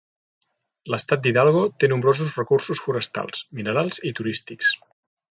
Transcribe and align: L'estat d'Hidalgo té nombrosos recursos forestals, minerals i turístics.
L'estat 0.93 1.19
d'Hidalgo 1.25 1.59
té 1.83 1.89
nombrosos 1.91 2.37
recursos 2.41 2.81
forestals, 2.85 3.43
minerals 3.59 4.01
i 4.11 4.15
turístics. 4.21 4.73